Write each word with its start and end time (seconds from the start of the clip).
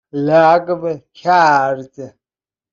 لغو 0.25 0.91
کرد 1.21 1.93